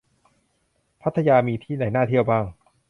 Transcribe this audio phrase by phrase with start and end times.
[1.01, 2.45] พัทยามีที่ไหนน่าเที่ยวบ้าง